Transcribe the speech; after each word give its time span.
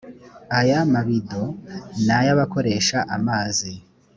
aya 0.59 0.79
mabido 0.93 1.43
ni 2.05 2.11
ay’abakoresha 2.19 2.97
amazi 3.15 3.71